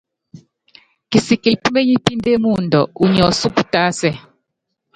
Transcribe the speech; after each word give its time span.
Kisikili 1.09 1.57
peményipíndé 1.63 2.31
muundɔ, 2.43 2.81
unyi 3.03 3.21
ɔsúku 3.29 3.63
tásɛ. 3.71 4.09